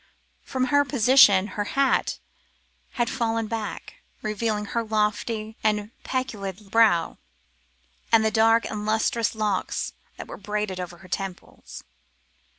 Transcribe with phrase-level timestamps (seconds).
[0.41, 2.17] From her position her hat
[2.93, 7.19] had fallen back, revealing her lofty and pellucid brow,
[8.11, 11.83] and the dark and lustrous locks that were braided over her temples.